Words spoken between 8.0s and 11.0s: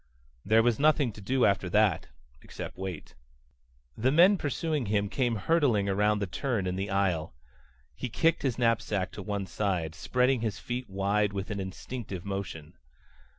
kicked his knapsack to one side, spreading his feet